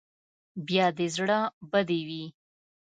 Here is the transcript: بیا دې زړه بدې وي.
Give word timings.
بیا 0.67 0.85
دې 0.97 1.07
زړه 1.15 1.39
بدې 1.71 1.99
وي. 2.07 2.25